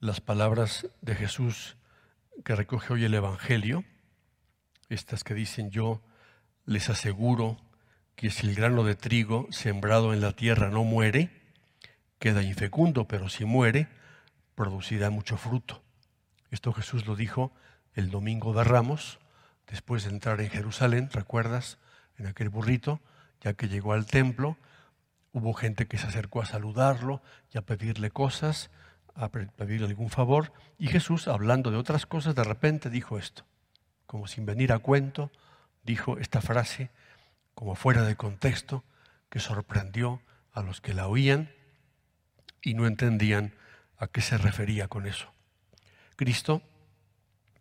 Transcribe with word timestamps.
las 0.00 0.22
palabras 0.22 0.88
de 1.02 1.14
Jesús 1.14 1.76
que 2.42 2.56
recoge 2.56 2.94
hoy 2.94 3.04
el 3.04 3.12
Evangelio, 3.12 3.84
estas 4.88 5.24
que 5.24 5.34
dicen 5.34 5.70
yo 5.70 6.02
les 6.64 6.88
aseguro 6.88 7.58
que 8.16 8.30
si 8.30 8.46
el 8.46 8.54
grano 8.54 8.82
de 8.82 8.94
trigo 8.94 9.46
sembrado 9.50 10.14
en 10.14 10.22
la 10.22 10.32
tierra 10.32 10.70
no 10.70 10.84
muere, 10.84 11.30
queda 12.18 12.42
infecundo, 12.42 13.06
pero 13.06 13.28
si 13.28 13.44
muere, 13.44 13.88
producirá 14.54 15.10
mucho 15.10 15.36
fruto. 15.36 15.82
Esto 16.50 16.72
Jesús 16.72 17.06
lo 17.06 17.14
dijo 17.14 17.52
el 17.92 18.10
domingo 18.10 18.54
de 18.54 18.64
Ramos, 18.64 19.18
después 19.66 20.04
de 20.04 20.10
entrar 20.10 20.40
en 20.40 20.48
Jerusalén, 20.48 21.10
¿recuerdas? 21.12 21.78
En 22.16 22.26
aquel 22.26 22.48
burrito, 22.48 23.00
ya 23.42 23.52
que 23.52 23.68
llegó 23.68 23.92
al 23.92 24.06
templo, 24.06 24.56
hubo 25.32 25.52
gente 25.52 25.86
que 25.86 25.98
se 25.98 26.06
acercó 26.06 26.40
a 26.40 26.46
saludarlo 26.46 27.22
y 27.52 27.58
a 27.58 27.62
pedirle 27.62 28.10
cosas, 28.10 28.70
a 29.14 29.28
pedirle 29.28 29.86
algún 29.86 30.10
favor, 30.10 30.52
y 30.78 30.88
Jesús, 30.88 31.28
hablando 31.28 31.70
de 31.70 31.76
otras 31.76 32.06
cosas, 32.06 32.34
de 32.34 32.44
repente 32.44 32.90
dijo 32.90 33.18
esto, 33.18 33.44
como 34.06 34.26
sin 34.26 34.46
venir 34.46 34.72
a 34.72 34.78
cuento, 34.78 35.30
dijo 35.82 36.18
esta 36.18 36.40
frase, 36.40 36.90
como 37.54 37.74
fuera 37.74 38.02
de 38.02 38.16
contexto, 38.16 38.84
que 39.28 39.40
sorprendió 39.40 40.22
a 40.52 40.62
los 40.62 40.80
que 40.80 40.94
la 40.94 41.06
oían 41.06 41.50
y 42.62 42.74
no 42.74 42.86
entendían 42.86 43.54
a 43.96 44.06
qué 44.08 44.20
se 44.20 44.38
refería 44.38 44.88
con 44.88 45.06
eso. 45.06 45.32
Cristo, 46.16 46.62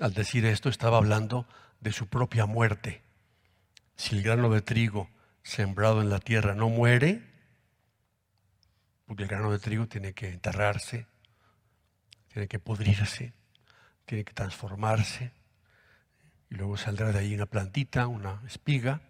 al 0.00 0.14
decir 0.14 0.44
esto, 0.46 0.68
estaba 0.68 0.98
hablando 0.98 1.46
de 1.80 1.92
su 1.92 2.08
propia 2.08 2.46
muerte. 2.46 3.02
Si 3.96 4.16
el 4.16 4.22
grano 4.22 4.50
de 4.50 4.62
trigo 4.62 5.10
sembrado 5.42 6.00
en 6.00 6.10
la 6.10 6.18
tierra 6.18 6.54
no 6.54 6.68
muere, 6.68 7.22
porque 9.06 9.24
el 9.24 9.28
grano 9.28 9.52
de 9.52 9.58
trigo 9.58 9.86
tiene 9.86 10.12
que 10.14 10.28
enterrarse, 10.28 11.06
tiene 12.32 12.48
que 12.48 12.58
pudrirse, 12.58 13.32
tiene 14.04 14.24
que 14.24 14.32
transformarse, 14.32 15.32
y 16.52 16.56
luego 16.56 16.76
saldrá 16.76 17.12
de 17.12 17.18
ahí 17.18 17.34
una 17.34 17.46
plantita, 17.46 18.06
una 18.06 18.42
espiga. 18.46 19.00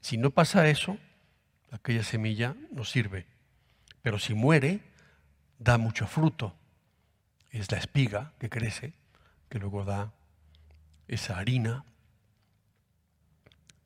Si 0.00 0.18
no 0.18 0.30
pasa 0.30 0.68
eso, 0.68 0.98
aquella 1.72 2.04
semilla 2.04 2.54
no 2.70 2.84
sirve. 2.84 3.26
Pero 4.02 4.20
si 4.20 4.34
muere, 4.34 4.82
da 5.58 5.78
mucho 5.78 6.06
fruto. 6.06 6.56
Es 7.50 7.72
la 7.72 7.78
espiga 7.78 8.34
que 8.38 8.48
crece, 8.48 8.92
que 9.48 9.58
luego 9.58 9.84
da 9.84 10.12
esa 11.08 11.38
harina. 11.38 11.84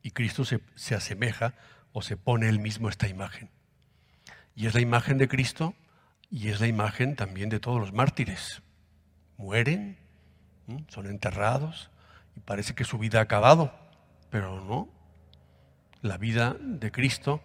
Y 0.03 0.11
Cristo 0.11 0.45
se, 0.45 0.61
se 0.75 0.93
asemeja 0.93 1.55
o 1.93 2.03
se 2.03 2.17
pone 2.17 2.49
él 2.49 2.59
mismo 2.59 2.87
esta 2.87 3.07
imagen. 3.07 3.49
Y 4.55 4.67
es 4.67 4.75
la 4.75 4.81
imagen 4.81 5.17
de 5.17 5.27
Cristo 5.27 5.73
y 6.29 6.49
es 6.49 6.59
la 6.61 6.67
imagen 6.67 7.15
también 7.15 7.49
de 7.49 7.59
todos 7.59 7.79
los 7.79 7.93
mártires. 7.93 8.61
Mueren, 9.41 9.97
son 10.87 11.07
enterrados 11.07 11.89
y 12.35 12.41
parece 12.41 12.75
que 12.75 12.83
su 12.83 12.99
vida 12.99 13.17
ha 13.17 13.23
acabado, 13.23 13.73
pero 14.29 14.63
no. 14.63 14.87
La 16.03 16.17
vida 16.17 16.55
de 16.59 16.91
Cristo 16.91 17.41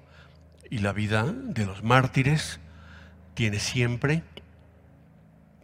y 0.69 0.79
la 0.79 0.93
vida 0.93 1.25
de 1.25 1.65
los 1.65 1.83
mártires 1.83 2.61
tiene 3.33 3.59
siempre, 3.59 4.23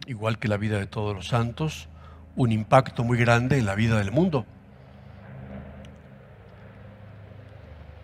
igual 0.07 0.39
que 0.39 0.47
la 0.47 0.57
vida 0.57 0.79
de 0.79 0.87
todos 0.87 1.15
los 1.15 1.27
santos, 1.27 1.87
un 2.35 2.51
impacto 2.51 3.03
muy 3.03 3.19
grande 3.19 3.59
en 3.59 3.67
la 3.67 3.75
vida 3.75 3.99
del 3.99 4.11
mundo. 4.11 4.47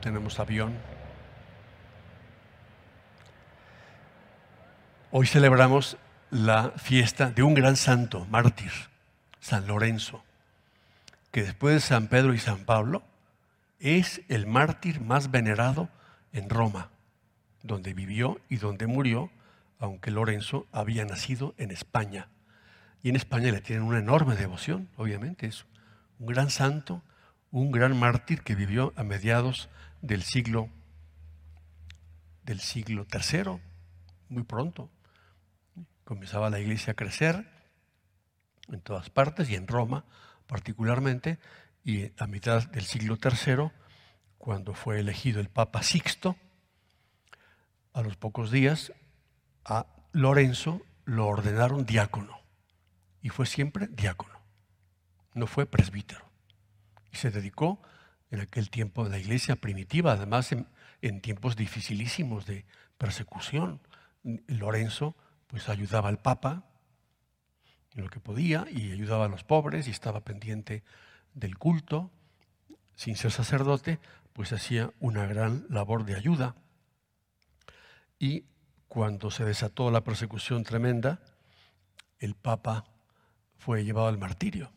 Tenemos 0.01 0.39
avión. 0.39 0.77
Hoy 5.09 5.25
celebramos 5.25 5.97
la 6.31 6.71
fiesta 6.71 7.31
de 7.31 7.43
un 7.43 7.53
gran 7.53 7.75
santo, 7.75 8.25
mártir, 8.25 8.71
San 9.39 9.67
Lorenzo, 9.67 10.23
que 11.31 11.43
después 11.43 11.75
de 11.75 11.79
San 11.81 12.07
Pedro 12.07 12.33
y 12.33 12.39
San 12.39 12.65
Pablo 12.65 13.03
es 13.79 14.21
el 14.27 14.45
mártir 14.45 15.01
más 15.01 15.31
venerado 15.31 15.89
en 16.33 16.49
Roma, 16.49 16.89
donde 17.63 17.93
vivió 17.93 18.39
y 18.49 18.57
donde 18.57 18.87
murió 18.87 19.31
aunque 19.79 20.11
Lorenzo 20.11 20.67
había 20.71 21.05
nacido 21.05 21.55
en 21.57 21.71
España. 21.71 22.27
Y 23.01 23.09
en 23.09 23.15
España 23.15 23.51
le 23.51 23.61
tienen 23.61 23.85
una 23.85 23.99
enorme 23.99 24.35
devoción, 24.35 24.89
obviamente, 24.97 25.47
es 25.47 25.65
un 26.19 26.27
gran 26.27 26.49
santo, 26.49 27.01
un 27.51 27.71
gran 27.71 27.97
mártir 27.97 28.41
que 28.41 28.55
vivió 28.55 28.93
a 28.97 29.03
mediados 29.03 29.69
del 30.01 30.21
siglo 30.23 30.69
del 32.43 32.59
siglo 32.59 33.05
III, 33.11 33.61
muy 34.27 34.43
pronto. 34.43 34.89
Comenzaba 36.09 36.49
la 36.49 36.59
iglesia 36.59 36.93
a 36.93 36.95
crecer 36.95 37.45
en 38.67 38.81
todas 38.81 39.11
partes 39.11 39.47
y 39.47 39.53
en 39.53 39.67
Roma 39.67 40.05
particularmente, 40.47 41.37
y 41.83 42.11
a 42.17 42.25
mitad 42.25 42.67
del 42.69 42.83
siglo 42.83 43.19
III, 43.23 43.69
cuando 44.39 44.73
fue 44.73 44.99
elegido 44.99 45.39
el 45.39 45.49
Papa 45.49 45.83
Sixto, 45.83 46.35
a 47.93 48.01
los 48.01 48.17
pocos 48.17 48.49
días 48.49 48.91
a 49.63 49.85
Lorenzo 50.11 50.81
lo 51.05 51.27
ordenaron 51.27 51.85
diácono 51.85 52.39
y 53.21 53.29
fue 53.29 53.45
siempre 53.45 53.85
diácono, 53.85 54.41
no 55.35 55.45
fue 55.45 55.67
presbítero. 55.67 56.25
Y 57.11 57.17
se 57.17 57.29
dedicó 57.29 57.83
en 58.31 58.39
aquel 58.39 58.71
tiempo 58.71 59.03
de 59.03 59.11
la 59.11 59.19
iglesia 59.19 59.57
primitiva, 59.57 60.13
además 60.13 60.53
en, 60.53 61.21
tiempos 61.21 61.55
dificilísimos 61.55 62.47
de 62.47 62.65
persecución. 62.97 63.79
Lorenzo 64.47 65.15
pues 65.49 65.67
ayudaba 65.67 66.09
al 66.09 66.19
Papa 66.19 66.63
en 67.95 68.03
lo 68.03 68.09
que 68.09 68.19
podía 68.19 68.67
y 68.71 68.91
ayudaba 68.91 69.25
a 69.25 69.29
los 69.29 69.43
pobres 69.43 69.87
y 69.87 69.91
estaba 69.91 70.21
pendiente 70.21 70.83
del 71.33 71.57
culto. 71.57 72.11
Sin 72.95 73.15
ser 73.15 73.31
sacerdote, 73.31 73.99
pues 74.33 74.53
hacía 74.53 74.91
una 74.99 75.25
gran 75.25 75.65
labor 75.69 76.05
de 76.05 76.15
ayuda. 76.15 76.55
Y 78.19 78.45
cuando 78.87 79.31
se 79.31 79.43
desató 79.43 79.89
la 79.91 80.03
persecución 80.03 80.63
tremenda, 80.63 81.19
el 82.19 82.35
Papa 82.35 82.85
fue 83.57 83.83
llevado 83.83 84.07
al 84.07 84.17
martirio. 84.17 84.71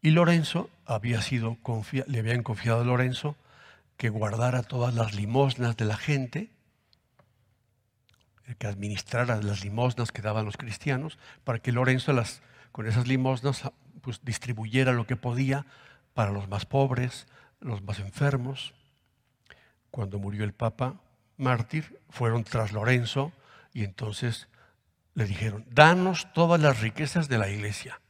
Y 0.00 0.10
Lorenzo 0.10 0.70
había 0.86 1.22
sido 1.22 1.56
le 2.06 2.18
habían 2.18 2.42
confiado 2.42 2.80
a 2.80 2.84
Lorenzo 2.84 3.36
que 3.96 4.08
guardara 4.08 4.64
todas 4.64 4.94
las 4.94 5.14
limosnas 5.14 5.76
de 5.76 5.84
la 5.84 5.96
gente, 5.96 6.50
que 8.58 8.66
administrara 8.66 9.40
las 9.40 9.64
limosnas 9.64 10.12
que 10.12 10.22
daban 10.22 10.44
los 10.44 10.56
cristianos, 10.56 11.18
para 11.44 11.58
que 11.58 11.72
Lorenzo 11.72 12.12
las, 12.12 12.42
con 12.72 12.86
esas 12.86 13.06
limosnas 13.06 13.70
pues, 14.00 14.20
distribuyera 14.24 14.92
lo 14.92 15.06
que 15.06 15.16
podía 15.16 15.66
para 16.14 16.30
los 16.32 16.48
más 16.48 16.66
pobres, 16.66 17.26
los 17.60 17.82
más 17.82 17.98
enfermos. 17.98 18.74
Cuando 19.90 20.18
murió 20.18 20.44
el 20.44 20.52
Papa, 20.52 21.00
mártir 21.36 22.00
fueron 22.10 22.44
tras 22.44 22.72
Lorenzo 22.72 23.32
y 23.72 23.84
entonces 23.84 24.48
le 25.14 25.24
dijeron, 25.24 25.66
danos 25.70 26.32
todas 26.32 26.60
las 26.60 26.80
riquezas 26.80 27.28
de 27.28 27.38
la 27.38 27.48
iglesia. 27.48 28.00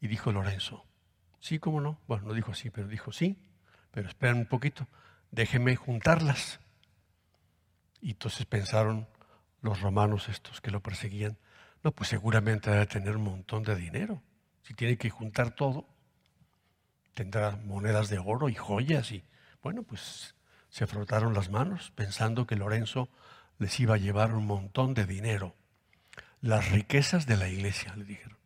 Y 0.00 0.08
dijo 0.08 0.32
Lorenzo, 0.32 0.84
sí, 1.40 1.58
cómo 1.58 1.80
no. 1.80 1.98
Bueno, 2.08 2.28
no 2.28 2.34
dijo 2.34 2.52
así, 2.52 2.70
pero 2.70 2.88
dijo 2.88 3.12
sí, 3.12 3.36
pero 3.90 4.08
esperen 4.08 4.38
un 4.38 4.46
poquito, 4.46 4.86
déjenme 5.30 5.76
juntarlas. 5.76 6.58
Y 8.02 8.10
entonces 8.10 8.44
pensaron 8.44 9.08
los 9.62 9.80
romanos 9.80 10.28
estos 10.28 10.60
que 10.60 10.72
lo 10.72 10.82
perseguían, 10.82 11.38
no, 11.82 11.92
pues 11.92 12.10
seguramente 12.10 12.70
debe 12.70 12.86
tener 12.86 13.16
un 13.16 13.24
montón 13.24 13.62
de 13.62 13.76
dinero. 13.76 14.22
Si 14.62 14.74
tiene 14.74 14.98
que 14.98 15.08
juntar 15.08 15.54
todo, 15.54 15.86
tendrá 17.14 17.56
monedas 17.64 18.08
de 18.08 18.18
oro 18.18 18.48
y 18.48 18.54
joyas 18.54 19.12
y, 19.12 19.24
bueno, 19.62 19.82
pues 19.82 20.34
se 20.68 20.86
frotaron 20.86 21.32
las 21.32 21.50
manos 21.50 21.92
pensando 21.94 22.46
que 22.46 22.56
Lorenzo 22.56 23.08
les 23.58 23.78
iba 23.80 23.94
a 23.94 23.98
llevar 23.98 24.34
un 24.34 24.46
montón 24.46 24.94
de 24.94 25.06
dinero. 25.06 25.54
Las 26.40 26.70
riquezas 26.70 27.26
de 27.26 27.36
la 27.36 27.48
iglesia, 27.48 27.94
le 27.96 28.04
dijeron. 28.04 28.38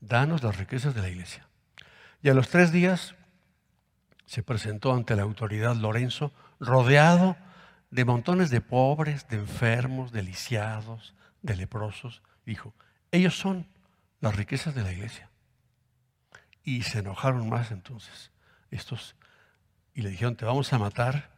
Danos 0.00 0.42
las 0.44 0.56
riquezas 0.58 0.94
de 0.94 1.02
la 1.02 1.08
iglesia. 1.08 1.48
Y 2.22 2.28
a 2.28 2.34
los 2.34 2.48
tres 2.48 2.70
días 2.70 3.16
se 4.26 4.42
presentó 4.42 4.92
ante 4.92 5.16
la 5.16 5.22
autoridad 5.22 5.74
Lorenzo, 5.74 6.32
rodeado 6.60 7.36
de 7.90 8.04
montones 8.04 8.50
de 8.50 8.60
pobres, 8.60 9.28
de 9.28 9.36
enfermos, 9.36 10.12
de 10.12 10.22
lisiados, 10.22 11.14
de 11.42 11.56
leprosos. 11.56 12.22
Dijo, 12.44 12.74
ellos 13.12 13.38
son 13.38 13.68
las 14.20 14.36
riquezas 14.36 14.74
de 14.74 14.82
la 14.82 14.92
iglesia. 14.92 15.30
Y 16.62 16.82
se 16.82 16.98
enojaron 16.98 17.48
más 17.48 17.70
entonces 17.70 18.32
estos 18.70 19.16
y 19.94 20.02
le 20.02 20.10
dijeron, 20.10 20.36
te 20.36 20.44
vamos 20.44 20.72
a 20.72 20.78
matar 20.78 21.36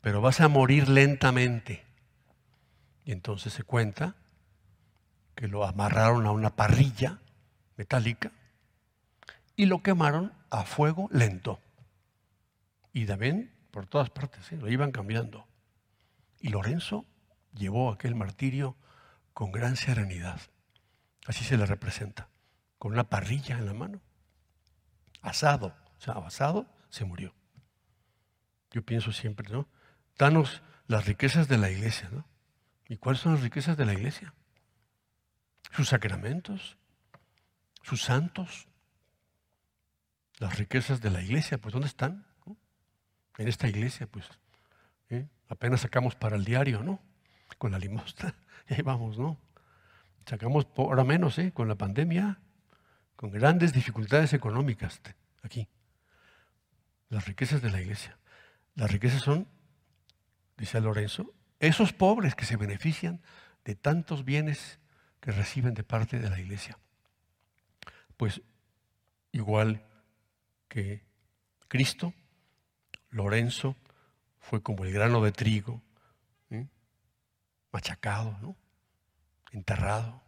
pero 0.00 0.20
vas 0.20 0.40
a 0.40 0.48
morir 0.48 0.88
lentamente. 0.88 1.84
Y 3.04 3.12
entonces 3.12 3.52
se 3.52 3.64
cuenta 3.64 4.14
que 5.34 5.48
lo 5.48 5.64
amarraron 5.64 6.26
a 6.26 6.32
una 6.32 6.50
parrilla 6.50 7.18
metálica 7.76 8.30
y 9.56 9.66
lo 9.66 9.82
quemaron 9.82 10.32
a 10.50 10.64
fuego 10.64 11.08
lento. 11.10 11.60
Y 12.92 13.06
también 13.06 13.52
por 13.70 13.86
todas 13.86 14.10
partes, 14.10 14.50
¿eh? 14.52 14.56
lo 14.56 14.68
iban 14.68 14.90
cambiando. 14.90 15.46
Y 16.40 16.48
Lorenzo 16.48 17.06
llevó 17.52 17.92
aquel 17.92 18.14
martirio 18.14 18.76
con 19.32 19.52
gran 19.52 19.76
serenidad. 19.76 20.40
Así 21.26 21.44
se 21.44 21.56
le 21.56 21.66
representa, 21.66 22.28
con 22.78 22.92
una 22.92 23.08
parrilla 23.08 23.58
en 23.58 23.66
la 23.66 23.74
mano, 23.74 24.00
asado, 25.22 25.76
o 25.98 26.00
sea, 26.00 26.14
asado, 26.14 26.66
se 26.88 27.04
murió. 27.04 27.34
Yo 28.70 28.84
pienso 28.84 29.12
siempre, 29.12 29.48
¿no? 29.50 29.68
Danos 30.16 30.62
las 30.86 31.06
riquezas 31.06 31.46
de 31.46 31.58
la 31.58 31.70
iglesia, 31.70 32.08
¿no? 32.10 32.26
¿Y 32.88 32.96
cuáles 32.96 33.20
son 33.20 33.34
las 33.34 33.42
riquezas 33.42 33.76
de 33.76 33.84
la 33.84 33.92
iglesia? 33.92 34.34
Sus 35.72 35.88
sacramentos, 35.88 36.78
sus 37.82 38.02
santos, 38.02 38.66
las 40.38 40.58
riquezas 40.58 41.00
de 41.00 41.10
la 41.10 41.22
iglesia, 41.22 41.58
pues 41.58 41.72
¿dónde 41.72 41.88
están? 41.88 42.26
En 43.38 43.48
esta 43.48 43.68
iglesia, 43.68 44.06
pues 44.06 44.26
¿eh? 45.10 45.28
apenas 45.48 45.82
sacamos 45.82 46.14
para 46.14 46.36
el 46.36 46.44
diario, 46.44 46.82
¿no? 46.82 47.00
Con 47.58 47.72
la 47.72 47.78
limosna, 47.78 48.34
y 48.68 48.74
ahí 48.74 48.82
vamos, 48.82 49.18
¿no? 49.18 49.36
Sacamos 50.26 50.66
ahora 50.76 51.04
menos, 51.04 51.38
¿eh? 51.38 51.52
Con 51.52 51.68
la 51.68 51.74
pandemia, 51.74 52.38
con 53.16 53.30
grandes 53.30 53.72
dificultades 53.72 54.32
económicas 54.32 55.00
aquí. 55.42 55.68
Las 57.08 57.26
riquezas 57.26 57.60
de 57.60 57.70
la 57.70 57.80
iglesia. 57.80 58.16
Las 58.76 58.90
riquezas 58.90 59.22
son, 59.22 59.48
dice 60.56 60.80
Lorenzo, 60.80 61.34
esos 61.58 61.92
pobres 61.92 62.34
que 62.34 62.44
se 62.44 62.56
benefician 62.56 63.20
de 63.64 63.74
tantos 63.74 64.24
bienes 64.24 64.78
que 65.20 65.32
reciben 65.32 65.74
de 65.74 65.82
parte 65.82 66.18
de 66.18 66.30
la 66.30 66.38
iglesia. 66.38 66.78
Pues 68.16 68.40
igual 69.32 69.82
que 70.68 71.02
Cristo, 71.68 72.14
Lorenzo 73.10 73.76
fue 74.40 74.62
como 74.62 74.84
el 74.84 74.92
grano 74.92 75.22
de 75.22 75.32
trigo, 75.32 75.82
machacado, 77.72 78.56
enterrado. 79.52 80.22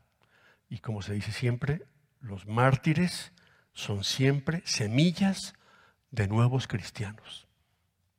Y 0.68 0.78
como 0.78 1.02
se 1.02 1.12
dice 1.12 1.32
siempre, 1.32 1.82
los 2.20 2.46
mártires 2.46 3.32
son 3.72 4.04
siempre 4.04 4.62
semillas 4.64 5.54
de 6.10 6.28
nuevos 6.28 6.68
cristianos. 6.68 7.48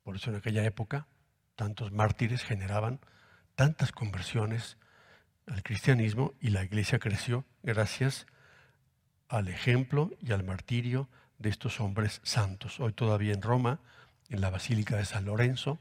Por 0.02 0.16
eso 0.16 0.30
en 0.30 0.36
aquella 0.36 0.64
época 0.64 1.06
tantos 1.56 1.92
mártires 1.92 2.42
generaban 2.42 3.00
tantas 3.54 3.92
conversiones 3.92 4.76
al 5.46 5.62
cristianismo 5.62 6.34
y 6.40 6.50
la 6.50 6.64
iglesia 6.64 6.98
creció 6.98 7.44
gracias 7.62 8.26
al 9.28 9.48
ejemplo 9.48 10.10
y 10.20 10.32
al 10.32 10.44
martirio 10.44 11.08
de 11.38 11.50
estos 11.50 11.80
hombres 11.80 12.20
santos. 12.24 12.80
Hoy 12.80 12.92
todavía 12.92 13.32
en 13.32 13.42
Roma, 13.42 13.80
en 14.34 14.40
la 14.40 14.50
Basílica 14.50 14.96
de 14.96 15.04
San 15.04 15.24
Lorenzo, 15.24 15.80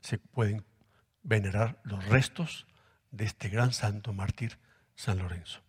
se 0.00 0.18
pueden 0.18 0.64
venerar 1.22 1.80
los 1.84 2.04
restos 2.06 2.66
de 3.10 3.24
este 3.24 3.48
gran 3.48 3.72
santo 3.72 4.12
mártir 4.12 4.58
San 4.96 5.18
Lorenzo. 5.18 5.63